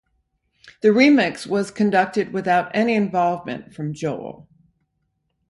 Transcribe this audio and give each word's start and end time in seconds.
The 0.81 0.87
remix 0.87 1.45
was 1.45 1.69
conducted 1.69 2.33
without 2.33 2.71
any 2.73 2.95
involvement 2.95 3.71
from 3.75 3.93
Joel. 3.93 4.49